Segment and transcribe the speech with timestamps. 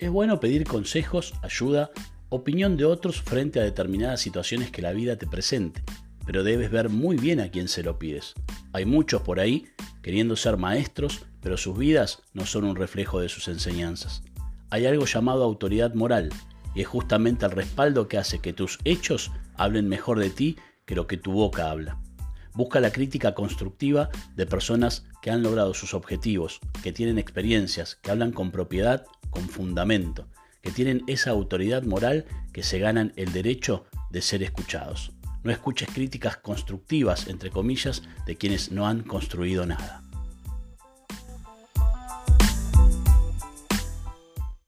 [0.00, 1.90] Es bueno pedir consejos, ayuda,
[2.28, 5.82] opinión de otros frente a determinadas situaciones que la vida te presente,
[6.24, 8.34] pero debes ver muy bien a quién se lo pides.
[8.72, 9.66] Hay muchos por ahí
[10.00, 14.22] queriendo ser maestros, pero sus vidas no son un reflejo de sus enseñanzas.
[14.70, 16.30] Hay algo llamado autoridad moral,
[16.76, 20.94] y es justamente el respaldo que hace que tus hechos hablen mejor de ti que
[20.94, 22.00] lo que tu boca habla.
[22.54, 28.12] Busca la crítica constructiva de personas que han logrado sus objetivos, que tienen experiencias, que
[28.12, 30.28] hablan con propiedad, con fundamento,
[30.62, 35.12] que tienen esa autoridad moral que se ganan el derecho de ser escuchados.
[35.44, 40.02] No escuches críticas constructivas, entre comillas, de quienes no han construido nada.